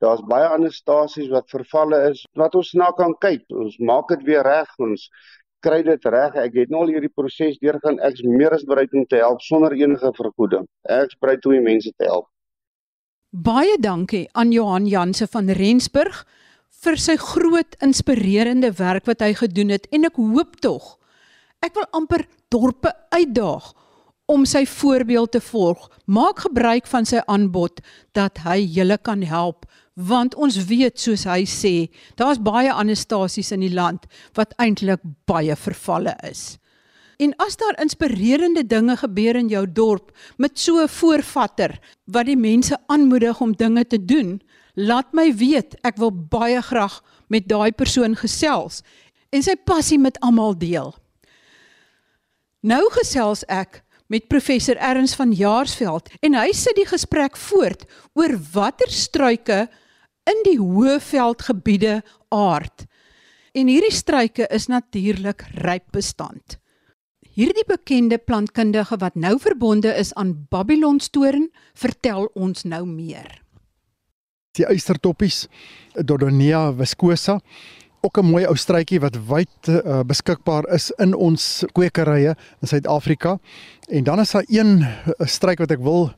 daar's 0.00 0.22
baie 0.30 0.46
ander 0.48 0.72
stasies 0.72 1.28
wat 1.32 1.50
vervalle 1.52 1.98
is 2.12 2.22
wat 2.38 2.54
ons 2.56 2.70
na 2.78 2.88
kan 2.96 3.12
kyk. 3.20 3.42
Ons 3.52 3.76
maak 3.90 4.08
dit 4.14 4.22
weer 4.28 4.46
reg. 4.46 4.70
Ons 4.80 5.08
kry 5.64 5.82
dit 5.84 6.06
reg. 6.14 6.36
Ek 6.40 6.54
het 6.56 6.70
nou 6.72 6.84
al 6.84 6.94
hierdie 6.94 7.12
proses 7.12 7.58
deurgaan. 7.60 7.98
Ek's 8.06 8.22
meer 8.24 8.54
as 8.56 8.64
bereid 8.68 8.94
om 8.96 9.04
te 9.10 9.20
help 9.20 9.42
sonder 9.44 9.74
enige 9.76 10.12
vergoeding. 10.16 10.64
Ek's 10.88 11.18
bereid 11.20 11.44
om 11.44 11.56
die 11.58 11.66
mense 11.66 11.92
te 11.98 12.08
help. 12.08 12.30
Baie 13.30 13.76
dankie 13.78 14.24
aan 14.32 14.54
Johan 14.54 14.88
Janse 14.90 15.28
van 15.30 15.52
Rensburg 15.58 16.24
vir 16.80 16.96
sy 16.96 17.18
groot 17.20 17.76
inspirerende 17.84 18.72
werk 18.78 19.04
wat 19.10 19.20
hy 19.20 19.34
gedoen 19.36 19.74
het 19.76 19.90
en 19.92 20.08
ek 20.08 20.16
hoop 20.16 20.56
tog 20.64 20.96
ek 21.60 21.74
wil 21.74 21.86
amper 21.92 22.26
dorpe 22.48 22.92
uitdaag 23.12 23.72
om 24.30 24.46
sy 24.46 24.62
voorbeeld 24.66 25.32
te 25.34 25.40
volg. 25.42 25.88
Maak 26.06 26.44
gebruik 26.46 26.86
van 26.86 27.06
sy 27.08 27.22
aanbod 27.26 27.82
dat 28.16 28.42
hy 28.46 28.60
julle 28.62 28.98
kan 28.98 29.22
help 29.26 29.66
want 30.00 30.32
ons 30.40 30.56
weet 30.70 30.96
soos 31.02 31.26
hy 31.28 31.42
sê, 31.44 31.90
daar's 32.16 32.38
baie 32.40 32.70
ander 32.72 32.96
stasies 32.96 33.50
in 33.52 33.60
die 33.60 33.74
land 33.74 34.06
wat 34.38 34.54
eintlik 34.62 35.02
baie 35.28 35.52
vervalle 35.58 36.14
is. 36.24 36.56
En 37.20 37.34
as 37.42 37.58
daar 37.60 37.76
inspirerende 37.82 38.62
dinge 38.64 38.96
gebeur 38.96 39.36
in 39.36 39.50
jou 39.52 39.66
dorp 39.66 40.14
met 40.38 40.58
so 40.58 40.80
'n 40.80 40.88
voorvatter 40.88 41.78
wat 42.06 42.26
die 42.26 42.36
mense 42.36 42.78
aanmoedig 42.86 43.40
om 43.40 43.52
dinge 43.52 43.84
te 43.84 44.04
doen, 44.04 44.40
laat 44.74 45.12
my 45.12 45.34
weet. 45.34 45.76
Ek 45.84 45.96
wil 45.96 46.12
baie 46.12 46.62
graag 46.62 47.02
met 47.28 47.48
daai 47.48 47.72
persoon 47.72 48.16
gesels 48.16 48.82
en 49.30 49.42
sy 49.42 49.54
passie 49.64 49.98
met 49.98 50.20
almal 50.20 50.58
deel. 50.58 50.94
Nou 52.60 52.82
gesels 52.92 53.40
ek 53.48 53.78
met 54.12 54.26
professor 54.28 54.76
Erns 54.76 55.14
van 55.16 55.32
Jaarsveld 55.32 56.10
en 56.20 56.34
hy 56.36 56.50
sit 56.52 56.76
die 56.76 56.84
gesprek 56.84 57.38
voort 57.40 57.86
oor 58.18 58.34
watter 58.52 58.92
struike 58.92 59.62
in 60.28 60.42
die 60.44 60.58
Hoëveldgebiede 60.60 62.02
aard. 62.28 62.84
En 63.56 63.70
hierdie 63.70 63.94
struike 63.94 64.44
is 64.52 64.68
natuurlik 64.68 65.46
ryp 65.64 65.88
bestand. 65.96 66.58
Hierdie 67.32 67.64
bekende 67.64 68.18
plantkundige 68.20 68.98
wat 69.00 69.16
nou 69.16 69.38
verbonde 69.40 69.94
is 69.96 70.12
aan 70.20 70.34
Babylonstoren, 70.52 71.48
vertel 71.72 72.28
ons 72.34 72.66
nou 72.68 72.84
meer. 72.84 73.40
Die 74.58 74.66
uistertoppies, 74.66 75.46
Dodonea 75.94 76.66
viscosa, 76.76 77.38
ook 78.00 78.18
'n 78.18 78.24
mooi 78.24 78.46
ou 78.46 78.56
struitjie 78.56 79.00
wat 79.00 79.16
wyd 79.26 79.68
uh, 79.68 80.00
beskikbaar 80.00 80.68
is 80.72 80.90
in 80.90 81.14
ons 81.14 81.64
kwekerye 81.72 82.36
in 82.60 82.68
Suid-Afrika. 82.68 83.38
En 83.88 84.04
dan 84.04 84.20
is 84.20 84.30
daar 84.30 84.44
een 84.46 84.82
eh, 84.82 85.26
struik 85.26 85.58
wat 85.58 85.70
ek 85.70 85.82
wil 85.82 86.12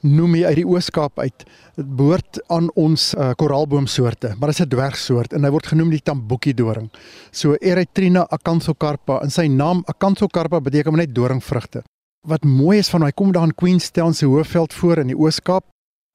noem 0.00 0.34
hier 0.34 0.46
uit 0.46 0.56
die 0.56 0.66
Ooskaap 0.66 1.18
uit. 1.18 1.44
Dit 1.74 1.96
behoort 1.96 2.42
aan 2.46 2.70
ons 2.74 3.14
uh, 3.14 3.30
koraalboomsoorte, 3.38 4.34
maar 4.38 4.50
dit 4.50 4.58
is 4.58 4.64
'n 4.64 4.68
dwergsoort 4.68 5.32
en 5.32 5.44
hy 5.44 5.50
word 5.50 5.66
genoem 5.66 5.90
die 5.90 6.02
tamboekie 6.02 6.54
doring. 6.54 6.90
So 7.30 7.54
Erythrina 7.60 8.26
acanthocarpa 8.28 9.20
en 9.22 9.30
sy 9.30 9.46
naam 9.46 9.82
acanthocarpa 9.86 10.60
beteken 10.60 10.96
net 10.96 11.14
doringvrugte. 11.14 11.82
Wat 12.26 12.44
mooi 12.44 12.78
is 12.78 12.90
van 12.90 13.02
hy 13.02 13.10
kom 13.10 13.32
daar 13.32 13.44
in 13.44 13.54
Queenstown 13.54 14.12
se 14.12 14.26
hoofveld 14.26 14.74
voor 14.74 14.98
in 14.98 15.06
die 15.06 15.18
Ooskaap. 15.18 15.64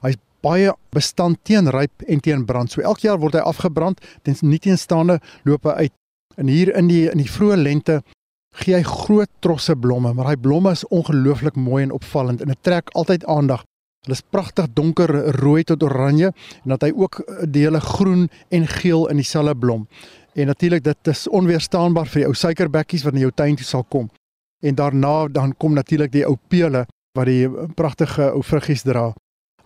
Hy's 0.01 0.15
baie 0.46 0.74
bestand 0.94 1.39
teen 1.44 1.70
ryp 1.74 2.03
en 2.08 2.20
teen 2.20 2.46
brand. 2.46 2.72
So 2.72 2.82
elke 2.82 3.08
jaar 3.08 3.20
word 3.22 3.38
hy 3.38 3.46
afgebrand, 3.46 4.01
ten 4.24 4.38
nie 4.41 4.60
teenstaande 4.60 5.20
loop 5.44 5.65
hy 5.70 5.88
uit. 5.88 5.94
En 6.38 6.48
hier 6.48 6.74
in 6.77 6.89
die 6.91 7.08
in 7.10 7.17
die 7.17 7.32
vroeë 7.32 7.58
lente 7.58 8.01
gee 8.58 8.75
hy 8.77 8.84
groot 8.86 9.29
trosse 9.41 9.75
blomme, 9.75 10.13
maar 10.13 10.32
hy 10.32 10.38
blomme 10.41 10.72
is 10.74 10.86
ongelooflik 10.94 11.58
mooi 11.58 11.84
en 11.86 11.96
opvallend 11.98 12.41
en 12.41 12.53
dit 12.53 12.63
trek 12.65 12.94
altyd 12.98 13.25
aandag. 13.29 13.63
Hulle 14.06 14.15
is 14.15 14.24
pragtig 14.32 14.70
donker 14.74 15.12
rooi 15.41 15.63
tot 15.67 15.84
oranje 15.84 16.32
en 16.63 16.74
dat 16.75 16.86
hy 16.86 16.94
ook 16.96 17.20
dele 17.51 17.82
groen 17.84 18.27
en 18.53 18.67
geel 18.77 19.08
in 19.12 19.20
dieselfde 19.20 19.56
blom. 19.58 19.88
En 20.38 20.48
natuurlik 20.48 20.84
dit 20.86 21.12
is 21.12 21.25
onweerstaanbaar 21.27 22.08
vir 22.08 22.22
die 22.22 22.27
ou 22.29 22.36
suikerbekkies 22.38 23.03
wat 23.03 23.17
in 23.17 23.25
jou 23.25 23.34
tuin 23.34 23.58
toe 23.58 23.65
sal 23.65 23.84
kom. 23.84 24.10
En 24.63 24.77
daarna 24.77 25.27
dan 25.27 25.53
kom 25.58 25.74
natuurlik 25.74 26.13
die 26.13 26.25
ou 26.25 26.38
pele 26.48 26.86
wat 27.17 27.25
die 27.25 27.50
pragtige 27.75 28.32
ou 28.32 28.44
vruggies 28.46 28.86
dra. 28.86 29.12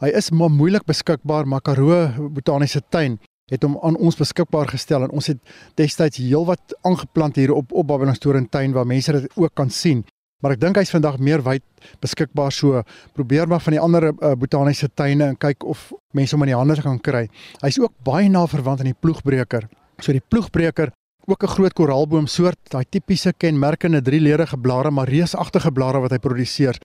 Hy 0.02 0.10
is 0.18 0.32
maar 0.34 0.50
moeilik 0.50 0.82
beskikbaar, 0.90 1.46
maar 1.46 1.62
Karoo 1.62 2.30
Botaniese 2.34 2.80
Tuin 2.90 3.20
het 3.52 3.62
hom 3.62 3.76
aan 3.86 4.00
ons 4.02 4.16
beskikbaar 4.18 4.72
gestel 4.72 5.04
en 5.06 5.12
ons 5.14 5.28
het 5.30 5.38
destyds 5.78 6.18
heelwat 6.18 6.74
aangeplant 6.88 7.38
hier 7.38 7.54
op 7.54 7.70
op 7.70 7.86
Babelstoren 7.88 8.48
tuin 8.50 8.74
waar 8.74 8.88
mense 8.88 9.14
dit 9.14 9.38
ook 9.38 9.54
kan 9.54 9.70
sien. 9.70 10.02
Maar 10.42 10.56
ek 10.56 10.62
dink 10.64 10.80
hy's 10.82 10.90
vandag 10.90 11.20
meer 11.22 11.44
wyd 11.46 11.62
beskikbaar 12.02 12.50
so. 12.50 12.82
Probeer 13.14 13.46
maar 13.52 13.62
van 13.62 13.78
die 13.78 13.82
ander 13.84 14.10
uh, 14.10 14.34
botaniese 14.34 14.90
tuine 14.90 15.28
en 15.36 15.38
kyk 15.38 15.68
of 15.70 15.92
mense 16.18 16.34
hom 16.34 16.48
in 16.48 16.54
die 16.56 16.58
hande 16.58 16.82
kan 16.82 16.98
kry. 16.98 17.28
Hy's 17.62 17.78
ook 17.78 17.94
baie 18.02 18.30
na 18.30 18.48
verwant 18.50 18.82
aan 18.82 18.90
die 18.90 18.98
ploegbreker. 18.98 19.70
So 20.02 20.18
die 20.18 20.26
ploegbreker 20.34 20.96
ook 21.30 21.44
'n 21.44 21.54
groot 21.54 21.74
koraalboom 21.78 22.26
soort, 22.26 22.58
daai 22.74 22.86
tipiese 22.90 23.34
kenmerkende 23.38 24.02
drieledige 24.02 24.58
blare 24.58 24.90
maar 24.92 25.10
reusagtige 25.10 25.72
blare 25.72 26.00
wat 26.00 26.12
hy 26.12 26.18
produseer. 26.18 26.82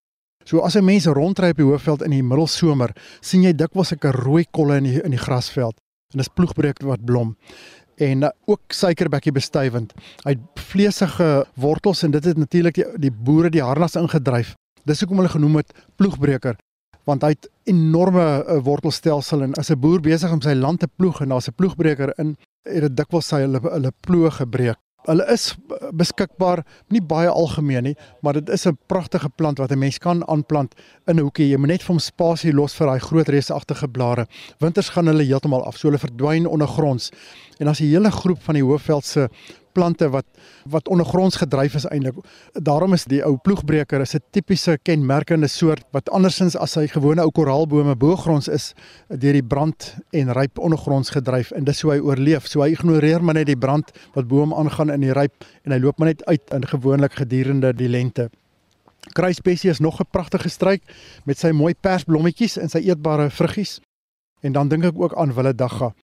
So 0.46 0.60
as 0.62 0.76
'n 0.76 0.84
mens 0.84 1.06
rondry 1.06 1.50
op 1.50 1.56
die 1.56 1.64
hoofveld 1.66 2.02
in 2.02 2.10
die 2.10 2.22
middelsomer, 2.22 2.94
sien 3.20 3.42
jy 3.42 3.52
dikwels 3.52 3.92
'n 3.92 4.10
rooi 4.10 4.46
kolle 4.50 4.76
in 4.76 4.84
die 4.84 5.02
in 5.02 5.10
die 5.10 5.18
grasveld. 5.18 5.74
En 6.12 6.18
dis 6.18 6.28
ploegbreker 6.28 6.86
wat 6.86 7.04
blom 7.04 7.36
en 7.96 8.22
uh, 8.22 8.28
ook 8.44 8.60
suikerbekkie 8.68 9.32
bestuivend. 9.32 9.92
Hy 10.24 10.36
het 10.36 10.60
vleesige 10.70 11.46
wortels 11.54 12.02
en 12.02 12.10
dit 12.10 12.24
het 12.24 12.36
natuurlik 12.36 12.74
die, 12.74 12.84
die 12.98 13.10
boere 13.10 13.50
die 13.50 13.62
harnas 13.62 13.96
ingedryf. 13.96 14.54
Dis 14.84 15.00
hoekom 15.00 15.16
hulle 15.16 15.32
genoem 15.32 15.56
het 15.56 15.72
ploegbreker 15.96 16.56
want 17.06 17.22
hy 17.22 17.28
het 17.36 17.46
enorme 17.70 18.22
uh, 18.44 18.58
wortelstelsel 18.62 19.42
en 19.42 19.54
as 19.54 19.70
'n 19.70 19.80
boer 19.80 20.00
besig 20.00 20.32
om 20.32 20.42
sy 20.42 20.54
land 20.54 20.80
te 20.80 20.88
ploeg 20.88 21.20
en 21.22 21.28
daar's 21.28 21.48
'n 21.48 21.54
ploegbreker 21.54 22.12
in, 22.18 22.36
het 22.64 22.82
dit 22.82 22.96
dikwels 22.96 23.28
sy 23.28 23.40
hulle 23.46 23.60
hulle 23.62 23.92
ploeg 24.00 24.36
gebreek. 24.36 24.78
Hulle 25.06 25.26
is 25.30 25.54
beskikbaar, 25.94 26.64
nie 26.90 27.00
baie 27.00 27.28
algemeen 27.30 27.84
nie, 27.90 27.94
maar 28.22 28.32
dit 28.40 28.48
is 28.50 28.66
'n 28.66 28.78
pragtige 28.86 29.28
plant 29.28 29.58
wat 29.58 29.70
'n 29.70 29.78
mens 29.78 29.98
kan 29.98 30.26
aanplant 30.28 30.74
in 31.06 31.16
'n 31.16 31.22
hoekie. 31.22 31.48
Jy 31.48 31.56
moet 31.56 31.68
net 31.68 31.82
vir 31.82 31.94
hom 31.94 31.98
spasie 31.98 32.52
los 32.52 32.74
vir 32.74 32.86
daai 32.86 33.00
groot 33.00 33.28
reusagtige 33.28 33.88
blare. 33.88 34.26
Winters 34.58 34.88
gaan 34.88 35.06
hulle 35.06 35.24
heeltemal 35.24 35.64
af, 35.64 35.76
so 35.76 35.88
hulle 35.88 35.98
verdwyn 35.98 36.46
ondergronds. 36.46 37.10
En 37.58 37.68
as 37.68 37.80
'n 37.80 37.84
hele 37.84 38.10
groep 38.10 38.42
van 38.42 38.54
die 38.54 38.64
Hoëveldse 38.64 39.28
plante 39.76 40.08
wat 40.14 40.26
wat 40.72 40.88
ondergronds 40.88 41.36
gedryf 41.42 41.76
is 41.78 41.86
eintlik. 41.92 42.16
Daarom 42.52 42.96
is 42.96 43.04
die 43.04 43.22
ou 43.24 43.36
ploegbreker 43.36 44.00
'n 44.00 44.24
tipiese 44.32 44.78
kenmerkende 44.82 45.48
soort 45.48 45.84
wat 45.92 46.10
andersins 46.10 46.56
as 46.56 46.74
hy 46.74 46.86
gewone 46.86 47.22
ou 47.22 47.30
koraalbome 47.30 47.96
bo-gronds 47.96 48.48
is 48.48 48.72
deur 49.08 49.32
die 49.32 49.42
brand 49.42 49.96
en 50.12 50.32
ryp 50.32 50.58
ondergronds 50.58 51.10
gedryf 51.10 51.52
en 51.52 51.64
dis 51.64 51.80
hoe 51.82 51.92
hy 51.92 52.00
oorleef. 52.00 52.46
So 52.46 52.62
hy 52.62 52.72
ignoreer 52.72 53.22
maar 53.22 53.34
net 53.34 53.46
die 53.46 53.56
brand 53.58 53.92
wat 54.14 54.28
bo 54.28 54.40
hom 54.40 54.54
aangaan 54.54 54.90
in 54.90 55.00
die 55.00 55.12
ryp 55.12 55.44
en 55.64 55.72
hy 55.72 55.78
loop 55.78 55.98
maar 55.98 56.08
net 56.08 56.24
uit 56.26 56.54
in 56.54 56.66
gewoonlik 56.66 57.12
gedurende 57.12 57.72
die 57.72 57.88
lente. 57.88 58.30
Kruispesie 59.12 59.70
is 59.70 59.78
nog 59.78 60.00
'n 60.00 60.10
pragtige 60.10 60.48
struik 60.48 60.82
met 61.24 61.38
sy 61.38 61.50
mooi 61.50 61.74
persblommetjies 61.74 62.56
en 62.58 62.68
sy 62.68 62.78
eetbare 62.78 63.30
vruggies. 63.30 63.80
En 64.40 64.52
dan 64.52 64.68
dink 64.68 64.84
ek 64.84 64.98
ook 65.00 65.14
aan 65.14 65.34
Willedagga. 65.34 65.94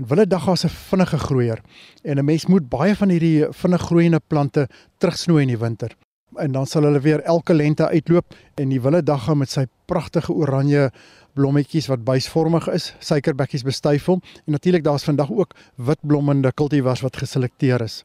En 0.00 0.06
Willedagga 0.06 0.52
is 0.52 0.64
'n 0.64 0.68
vinnige 0.68 1.18
groeier 1.18 1.60
en 2.02 2.16
'n 2.18 2.24
mens 2.24 2.46
moet 2.46 2.68
baie 2.68 2.96
van 2.96 3.08
hierdie 3.08 3.46
vinnig 3.50 3.80
groeiende 3.80 4.20
plante 4.26 4.68
terugsnoei 4.98 5.42
in 5.42 5.48
die 5.48 5.58
winter. 5.58 5.96
En 6.36 6.52
dan 6.52 6.66
sal 6.66 6.82
hulle 6.82 7.00
weer 7.00 7.20
elke 7.20 7.54
lente 7.54 7.88
uitloop 7.88 8.34
en 8.54 8.68
die 8.68 8.80
Willedagga 8.80 9.34
met 9.34 9.50
sy 9.50 9.66
pragtige 9.84 10.32
oranje 10.32 10.90
blommetjies 11.32 11.86
wat 11.86 12.04
buisvormig 12.04 12.68
is, 12.68 12.94
suikerbekkies 12.98 13.62
bestuif 13.62 14.06
hom 14.06 14.22
en 14.46 14.52
natuurlik 14.52 14.84
daar's 14.84 15.04
vandag 15.04 15.30
ook 15.30 15.54
witblommende 15.74 16.52
kultivars 16.52 17.00
wat 17.00 17.16
geselekteer 17.16 17.80
is. 17.80 18.04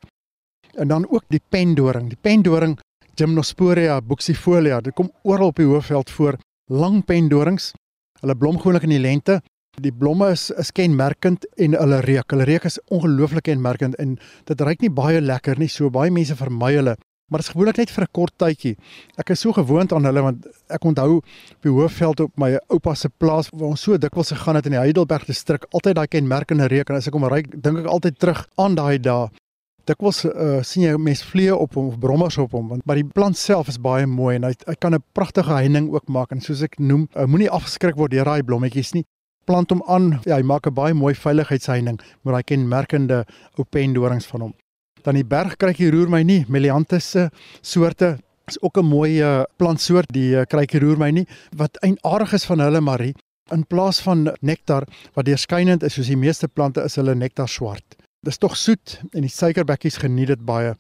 En 0.74 0.88
dan 0.88 1.10
ook 1.10 1.24
die 1.28 1.42
pendoring. 1.50 2.10
Die 2.10 2.20
pendoring 2.22 2.80
Gymnosporia 3.16 4.02
buxifolia, 4.02 4.82
dit 4.82 4.94
kom 4.94 5.12
oral 5.24 5.48
op 5.48 5.56
die 5.56 5.66
hoofveld 5.66 6.10
voor, 6.10 6.38
lang 6.66 7.06
pendorings. 7.06 7.72
Hulle 8.20 8.36
blom 8.36 8.58
gewoonlik 8.58 8.84
in 8.84 8.90
die 8.90 9.00
lente 9.00 9.42
Die 9.84 9.92
blomme 9.92 10.30
is 10.32 10.50
is 10.56 10.72
kenmerkend 10.72 11.44
en 11.60 11.76
hulle 11.76 12.00
reuk. 12.06 12.32
Hulle 12.32 12.48
reuk 12.48 12.68
is 12.70 12.78
ongelooflik 12.96 13.50
kenmerkend 13.50 13.98
en 14.00 14.16
dit 14.48 14.62
ruik 14.62 14.82
nie 14.82 14.92
baie 14.92 15.20
lekker 15.22 15.60
nie. 15.60 15.68
So 15.72 15.90
baie 15.92 16.14
mense 16.16 16.36
vermy 16.40 16.72
hulle, 16.78 16.96
maar 17.28 17.42
dit 17.42 17.50
is 17.50 17.54
gewoonlik 17.54 17.82
net 17.82 17.92
vir 17.92 18.04
'n 18.04 18.14
kort 18.14 18.34
tydjie. 18.38 18.76
Ek 19.18 19.30
is 19.30 19.40
so 19.40 19.52
gewoond 19.52 19.92
aan 19.92 20.06
hulle 20.06 20.22
want 20.22 20.48
ek 20.70 20.86
onthou 20.86 21.18
op 21.18 21.62
die 21.62 21.72
Hoofveld 21.72 22.20
op 22.20 22.32
my 22.38 22.58
oupa 22.70 22.96
se 22.96 23.10
plaas 23.10 23.50
waar 23.52 23.70
ons 23.70 23.82
so 23.82 23.98
dikwels 23.98 24.32
gegaan 24.32 24.56
het 24.56 24.66
in 24.66 24.72
die 24.72 24.80
Heidelberg 24.80 25.26
distrik, 25.26 25.66
altyd 25.74 25.96
daai 25.96 26.08
kenmerkende 26.08 26.68
reuk 26.68 26.90
en 26.90 26.96
as 26.96 27.08
ek 27.08 27.14
hom 27.14 27.26
ry, 27.26 27.42
dink 27.42 27.80
ek 27.80 27.86
altyd 27.86 28.20
terug 28.20 28.48
aan 28.58 28.76
daai 28.76 29.00
dae. 29.00 29.30
Dikwels 29.86 30.26
uh, 30.26 30.64
sien 30.64 30.84
jy 30.84 30.98
mense 30.98 31.26
vliee 31.26 31.56
op 31.56 31.76
hom 31.76 31.88
of 31.88 32.00
brommers 32.00 32.38
op 32.38 32.52
hom, 32.52 32.70
want 32.70 32.86
maar 32.86 32.96
die 32.96 33.04
plant 33.04 33.38
self 33.38 33.68
is 33.68 33.78
baie 33.78 34.08
mooi 34.08 34.36
en 34.36 34.44
hy 34.44 34.54
hy 34.68 34.76
kan 34.80 34.96
'n 34.96 35.04
pragtige 35.14 35.52
heining 35.52 35.92
ook 35.94 36.08
maak 36.08 36.32
en 36.32 36.42
soos 36.42 36.62
ek 36.62 36.80
noem, 36.80 37.08
uh, 37.16 37.26
moenie 37.26 37.50
afgeskrik 37.50 37.96
word 37.96 38.12
deur 38.12 38.26
daai 38.26 38.42
blommetjies 38.42 38.94
nie 38.94 39.06
plant 39.46 39.70
hom 39.70 39.84
aan. 39.88 40.20
Ja, 40.26 40.36
hy 40.36 40.44
maak 40.44 40.68
'n 40.68 40.74
baie 40.74 40.94
mooi 40.94 41.14
veiligheidsheining 41.14 42.00
met 42.24 42.34
daai 42.34 42.44
kenmerkende 42.44 43.26
ou 43.58 43.66
pendorings 43.70 44.26
van 44.26 44.42
hom. 44.42 44.54
Dan 45.04 45.16
die 45.16 45.26
bergkruikie 45.26 45.92
roer 45.92 46.10
my 46.10 46.24
nie, 46.24 46.46
Melianthus 46.48 47.12
se 47.12 47.30
soorte 47.62 48.18
is 48.48 48.62
ook 48.62 48.78
'n 48.78 48.86
mooi 48.86 49.22
uh, 49.22 49.44
plantsoort 49.58 50.12
die 50.14 50.36
uh, 50.36 50.46
krykie 50.46 50.80
roer 50.80 50.98
my 50.98 51.10
nie 51.12 51.28
wat 51.58 51.78
eienaardig 51.82 52.34
is 52.34 52.46
van 52.46 52.60
hulle 52.60 52.82
Marie 52.82 53.16
in 53.54 53.66
plaas 53.66 54.00
van 54.02 54.32
nektar 54.42 54.88
wat 55.14 55.26
deurskynend 55.26 55.84
is 55.84 55.94
soos 55.94 56.08
die 56.08 56.18
meeste 56.18 56.48
plante 56.48 56.84
is 56.84 56.96
hulle 56.96 57.16
nektar 57.16 57.50
swart. 57.50 57.96
Dis 58.26 58.38
tog 58.38 58.58
soet 58.58 59.00
en 59.14 59.22
die 59.22 59.30
suikerbekkies 59.30 59.98
geniet 60.02 60.28
dit 60.28 60.46
baie. 60.46 60.76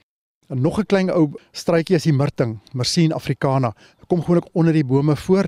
En 0.49 0.61
nog 0.61 0.79
'n 0.79 0.85
klein 0.85 1.09
ou 1.11 1.33
struitjie 1.51 1.95
is 1.95 2.03
die 2.03 2.13
myrting, 2.13 2.59
Myrcene 2.73 3.13
africana. 3.13 3.73
Kom 4.07 4.21
gewoonlik 4.21 4.49
onder 4.53 4.73
die 4.73 4.85
bome 4.85 5.15
voor 5.15 5.45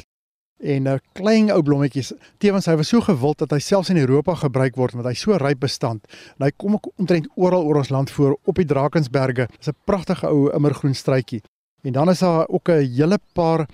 en 0.60 0.86
uh, 0.86 0.98
klein 1.14 1.52
ou 1.54 1.62
blommetjies. 1.64 2.14
Tewens 2.42 2.66
hy 2.66 2.76
was 2.80 2.90
so 2.90 3.02
gewild 3.02 3.38
dat 3.44 3.52
hy 3.54 3.60
selfs 3.62 3.92
in 3.94 4.00
Europa 4.02 4.36
gebruik 4.36 4.76
word 4.76 4.96
want 4.98 5.08
hy 5.08 5.14
so 5.14 5.38
ryp 5.38 5.60
bestand. 5.60 6.06
En 6.38 6.48
hy 6.48 6.52
kom 6.58 6.78
ook 6.80 6.90
omtrent 6.98 7.28
oral 7.36 7.66
oor 7.68 7.82
ons 7.84 7.94
land 7.94 8.12
voor 8.12 8.38
op 8.46 8.56
die 8.56 8.66
Drakensberge. 8.66 9.48
Dis 9.58 9.70
'n 9.70 9.78
pragtige 9.86 10.28
ou 10.28 10.50
immergroen 10.54 10.96
struitjie. 10.96 11.42
En 11.84 11.94
dan 11.94 12.10
is 12.10 12.20
daar 12.20 12.48
ook 12.48 12.70
'n 12.70 12.86
hele 12.96 13.20
paar 13.34 13.68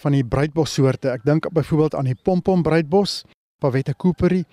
van 0.00 0.12
die 0.12 0.24
bruidbos 0.24 0.74
soorte. 0.74 1.10
Ek 1.10 1.24
dink 1.24 1.52
byvoorbeeld 1.52 1.94
aan 1.94 2.04
die 2.04 2.18
pompom 2.22 2.62
bruidbos, 2.62 3.24
Pavetta 3.58 3.92
cooperi, 3.96 4.44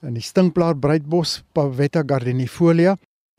en 0.00 0.14
die 0.14 0.22
stinkblaar 0.22 0.76
bruidbos, 0.76 1.42
Pavetta 1.52 2.02
gardenifolia 2.06 2.96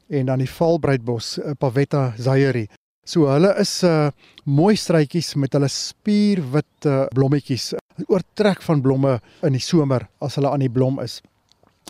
en 0.07 0.25
dan 0.25 0.39
die 0.39 0.49
valbruidbos, 0.49 1.37
eh, 1.39 1.51
Pavetta 1.59 2.13
zayeri. 2.17 2.67
So 3.07 3.29
hulle 3.31 3.53
is 3.61 3.71
uh 3.87 4.09
mooi 4.47 4.75
struitjies 4.79 5.33
met 5.39 5.55
hulle 5.55 5.67
spierwit 5.71 6.87
uh, 6.87 7.05
blommetjies. 7.15 7.73
Oortrek 8.07 8.61
van 8.63 8.81
blomme 8.83 9.17
in 9.43 9.55
die 9.55 9.63
somer 9.63 10.05
as 10.23 10.37
hulle 10.39 10.51
aan 10.51 10.63
die 10.63 10.71
blom 10.71 11.01
is. 11.03 11.17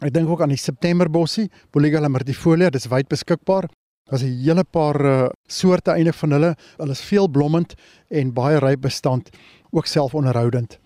Ek 0.01 0.13
dink 0.13 0.29
ook 0.29 0.41
aan 0.41 0.53
die 0.53 0.61
Septemberbossie, 0.61 1.47
Polygala 1.73 2.09
myrtifolia, 2.09 2.69
dis 2.73 2.85
wyd 2.89 3.09
beskikbaar. 3.09 3.65
Daar's 4.09 4.23
'n 4.23 4.41
hele 4.45 4.63
paar 4.63 4.97
uh, 5.01 5.29
soorte 5.49 5.91
eintlik 5.91 6.17
van 6.21 6.31
hulle. 6.31 6.55
Hulle 6.77 6.91
is 6.97 7.01
veel 7.01 7.27
blommend 7.27 7.75
en 8.09 8.33
baie 8.33 8.59
ryp 8.59 8.81
bestand, 8.81 9.29
ook 9.71 9.85
selfonderhoudend. 9.85 10.79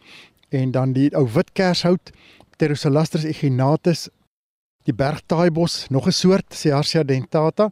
En 0.49 0.71
dan 0.71 0.93
die 0.93 1.11
ou 1.15 1.27
wit 1.27 1.51
kershout, 1.53 2.11
Pterosalastris 2.57 3.23
echinatus, 3.25 4.09
die 4.83 4.93
bergtaaibos, 4.93 5.87
nog 5.89 6.07
'n 6.07 6.11
soort, 6.11 6.53
Ciarcia 6.53 7.03
dentata 7.03 7.71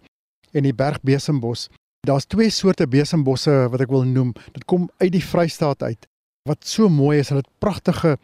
en 0.53 0.63
die 0.63 0.73
bergbesembos. 0.73 1.69
Daar's 2.07 2.25
twee 2.25 2.49
soorte 2.49 2.87
besembosse 2.87 3.67
wat 3.71 3.81
ek 3.81 3.89
wil 3.89 4.03
noem. 4.03 4.33
Dit 4.53 4.65
kom 4.65 4.89
uit 4.97 5.11
die 5.11 5.23
Vrystaat 5.23 5.83
uit. 5.83 6.07
Wat 6.47 6.65
so 6.65 6.89
mooi 6.89 7.19
is, 7.19 7.29
hulle 7.29 7.43
het 7.43 7.59
pragtige 7.59 8.17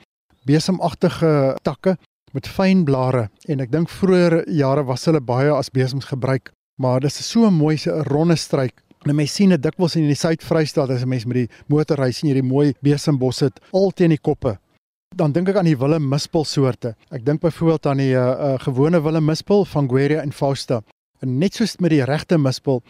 besemagtige 0.46 1.58
takke 1.64 1.98
met 2.34 2.48
fyn 2.48 2.84
blare 2.86 3.30
en 3.48 3.60
ek 3.60 3.72
dink 3.72 3.90
vroeër 3.90 4.44
jare 4.52 4.84
was 4.86 5.06
hulle 5.06 5.22
baie 5.22 5.50
as 5.52 5.72
besems 5.74 6.06
gebruik 6.06 6.52
maar 6.76 7.00
dis 7.00 7.30
so 7.30 7.48
'n 7.48 7.54
mooi 7.54 7.78
se 7.78 8.04
ronde 8.04 8.36
struik. 8.36 8.84
En 9.02 9.16
mens 9.16 9.34
sien 9.34 9.50
dit 9.50 9.64
dikwels 9.64 9.96
in 9.96 10.08
die 10.08 10.16
Suid-Vrystaat 10.16 10.90
as 10.90 11.02
'n 11.02 11.08
mens 11.08 11.26
met 11.26 11.36
die 11.36 11.50
motorry 11.68 12.12
sien 12.12 12.30
hierdie 12.30 12.50
mooi 12.50 12.74
besembosse 12.82 13.52
al 13.72 13.92
teen 13.92 14.10
die 14.10 14.22
koppe. 14.22 14.60
Dan 15.16 15.32
dink 15.32 15.50
ek 15.50 15.56
aan 15.56 15.66
die 15.66 15.78
wille 15.78 16.00
mispel 16.00 16.44
soorte. 16.44 16.96
Ek 17.12 17.26
dink 17.26 17.42
byvoorbeeld 17.42 17.86
aan 17.86 17.98
die 17.98 18.14
uh, 18.14 18.20
uh, 18.20 18.60
gewone 18.60 19.02
wille 19.02 19.22
mispel 19.22 19.66
van 19.66 19.90
Gueria 19.90 20.22
en 20.22 20.32
Fausta. 20.32 20.82
En 21.22 21.38
net 21.38 21.54
soos 21.54 21.78
met 21.78 21.90
die 21.90 22.04
regte 22.04 22.38
mispel 22.38 22.84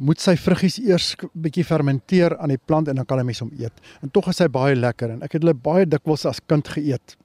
moet 0.00 0.20
sy 0.22 0.34
vruggies 0.40 0.78
eers 0.80 1.12
bietjie 1.36 1.64
fermenteer 1.66 2.36
aan 2.40 2.54
die 2.54 2.60
plant 2.60 2.88
en 2.88 2.96
dan 2.96 3.06
kan 3.06 3.20
'n 3.20 3.26
mens 3.26 3.40
hom 3.40 3.52
eet. 3.58 3.72
En 4.02 4.10
tog 4.10 4.28
is 4.28 4.38
hy 4.38 4.48
baie 4.48 4.74
lekker 4.74 5.10
en 5.10 5.22
ek 5.22 5.32
het 5.32 5.42
hulle 5.42 5.54
baie 5.54 5.86
dikwels 5.86 6.24
as 6.24 6.40
kind 6.46 6.68
geëet. 6.68 7.16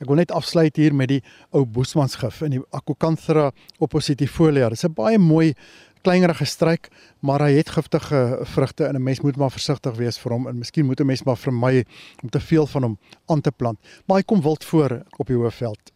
Ek 0.00 0.08
wil 0.08 0.16
net 0.16 0.32
afsluit 0.32 0.76
hier 0.76 0.94
met 0.94 1.08
die 1.08 1.22
ou 1.52 1.64
boesmansgif 1.64 2.42
in 2.42 2.50
die 2.50 2.62
Acocanthera 2.72 3.52
oppositifolia. 3.78 4.68
Dit 4.68 4.78
is 4.78 4.84
'n 4.84 4.94
baie 4.94 5.18
mooi 5.18 5.54
kleinerige 6.02 6.44
struik, 6.44 6.88
maar 7.20 7.40
hy 7.40 7.52
het 7.52 7.70
giftige 7.70 8.40
vrugte 8.44 8.84
en 8.84 8.96
'n 8.96 9.02
mens 9.02 9.20
moet 9.20 9.36
maar 9.36 9.50
versigtig 9.50 9.96
wees 9.96 10.18
vir 10.18 10.32
hom 10.32 10.48
en 10.48 10.58
miskien 10.58 10.86
moet 10.86 11.00
'n 11.00 11.06
mens 11.06 11.22
maar 11.24 11.36
vermy 11.36 11.84
om 12.22 12.28
te 12.28 12.40
veel 12.40 12.66
van 12.66 12.82
hom 12.82 12.98
aan 13.28 13.40
te 13.40 13.50
plant. 13.50 13.78
Maar 14.06 14.16
hy 14.16 14.22
kom 14.22 14.42
wild 14.42 14.64
voor 14.64 15.04
op 15.18 15.26
die 15.26 15.36
Hoëveld. 15.36 15.92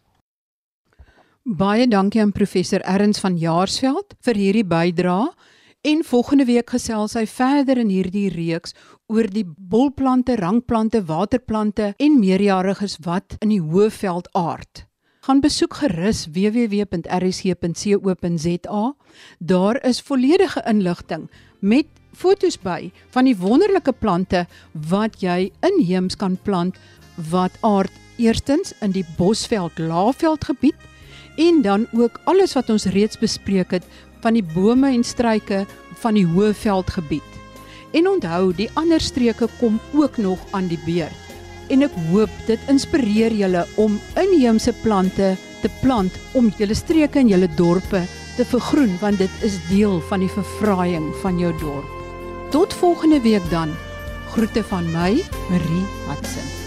Baie 1.44 1.88
dankie 1.88 2.20
aan 2.20 2.32
professor 2.32 2.80
Erns 2.80 3.18
van 3.18 3.36
Jaarsveld 3.36 4.14
vir 4.20 4.34
hierdie 4.34 4.64
bydrae. 4.64 5.32
En 5.86 6.00
volgende 6.04 6.44
week 6.44 6.70
gesels 6.74 7.12
hy 7.14 7.22
verder 7.30 7.78
in 7.78 7.92
hierdie 7.94 8.26
reeks 8.34 8.72
oor 9.06 9.28
die 9.30 9.44
bolplante, 9.46 10.34
rankplante, 10.40 11.04
waterplante 11.06 11.92
en 12.02 12.16
meerjariges 12.18 12.96
wat 13.06 13.36
in 13.38 13.52
die 13.52 13.62
Hoëveld 13.62 14.26
aard. 14.34 14.82
Gaan 15.28 15.40
besoek 15.44 15.78
gerus 15.78 16.26
www.rsg.co.za. 16.34 17.04
Daar 19.38 19.78
is 19.86 20.02
volledige 20.02 20.62
inligting 20.66 21.30
met 21.62 21.86
fotos 22.10 22.58
by 22.58 22.90
van 23.14 23.24
die 23.30 23.38
wonderlike 23.38 23.94
plante 23.94 24.46
wat 24.90 25.22
jy 25.22 25.52
inheems 25.70 26.18
kan 26.18 26.34
plant 26.42 26.74
wat 27.30 27.52
aard 27.62 27.92
eerstens 28.18 28.74
in 28.82 28.90
die 28.90 29.06
Bosveld 29.14 29.78
Laagveld 29.78 30.50
gebied 30.50 30.74
en 31.36 31.62
dan 31.62 31.86
ook 31.92 32.20
alles 32.24 32.58
wat 32.58 32.70
ons 32.74 32.90
reeds 32.90 33.18
bespreek 33.22 33.70
het 33.70 33.84
van 34.26 34.34
die 34.34 34.42
bome 34.42 34.90
en 34.90 35.04
struike 35.06 35.62
van 36.02 36.16
die 36.18 36.26
Hoëveld 36.26 36.90
gebied. 36.96 37.36
En 37.94 38.08
onthou, 38.10 38.50
die 38.58 38.68
ander 38.74 39.00
streke 39.00 39.46
kom 39.60 39.78
ook 39.94 40.18
nog 40.18 40.42
aan 40.50 40.66
die 40.66 40.80
beurt. 40.82 41.22
En 41.70 41.86
ek 41.86 41.94
hoop 42.10 42.32
dit 42.46 42.70
inspireer 42.70 43.34
julle 43.34 43.62
om 43.82 44.00
inheemse 44.18 44.74
plante 44.82 45.34
te 45.62 45.70
plant 45.80 46.18
om 46.38 46.50
julle 46.58 46.74
streke 46.78 47.22
en 47.22 47.30
julle 47.30 47.48
dorpe 47.58 48.02
te 48.36 48.44
vergroen 48.44 48.98
want 49.00 49.22
dit 49.22 49.46
is 49.46 49.58
deel 49.70 49.98
van 50.10 50.22
die 50.22 50.30
verfraaiing 50.34 51.08
van 51.22 51.40
jou 51.42 51.54
dorp. 51.62 51.90
Tot 52.54 52.74
volgende 52.82 53.22
week 53.22 53.50
dan. 53.50 53.74
Groete 54.34 54.62
van 54.66 54.90
my, 54.92 55.10
Marie 55.50 55.84
Hudson. 56.10 56.65